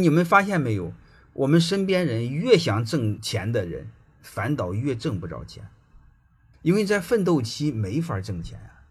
[0.00, 0.92] 你们发现没有？
[1.32, 3.90] 我们身边人越想挣钱的人，
[4.22, 5.68] 反倒越挣不着钱，
[6.62, 8.86] 因为在奋斗期没法挣钱啊。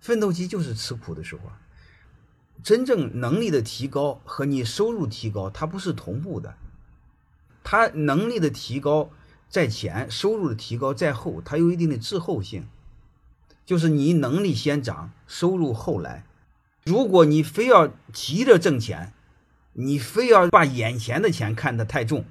[0.00, 1.42] 奋斗期就是吃苦的时候。
[2.64, 6.56] 真正能力的提高和你收入提高，它不是同步的。
[7.62, 9.10] 它能力的提高
[9.48, 12.66] 在前，收入的提高在后，它有一定的滞后性，
[13.64, 16.24] 就是你能力先涨，收入后来。
[16.84, 19.12] 如果你非要急着挣钱，
[19.74, 22.24] 你非要把眼前的钱看得太重，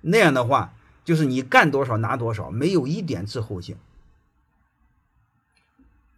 [0.00, 3.76] 那样的话，就是你干多少拿多少，没有一点滞后性。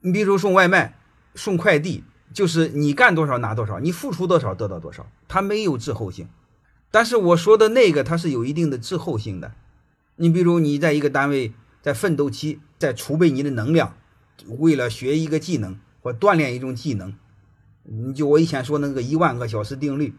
[0.00, 0.98] 你比如送外卖、
[1.34, 6.28] 送快递，就是你干多少拿多少，你付出多少得到多少，它没有滞后性。
[6.90, 9.52] 但是我说的那个，它是有一定的滞后性的。
[10.16, 11.52] 你比如你在一个单位
[11.82, 13.96] 在奋斗期，在储备你的能量，
[14.58, 17.14] 为了学一个技能或锻炼一种技能，
[17.82, 20.14] 你就我以前说那个一万个小时定律。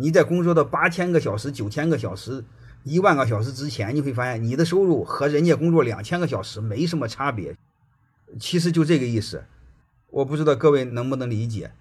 [0.00, 2.44] 你在工作的八千个小时、九千个小时、
[2.84, 7.56] 一万个小时之前，你会发现你的收入和人家工作两千个小时没什么差别。
[8.38, 9.44] 其实就这个意思，
[10.10, 11.72] 我不知道各位能不能理解。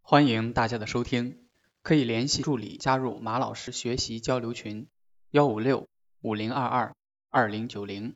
[0.00, 1.36] 欢迎大家的收听，
[1.82, 4.86] 可以联系助理加入马老师学习交流群：
[5.32, 5.86] 幺五六
[6.22, 6.94] 五零二二
[7.28, 8.14] 二零九零。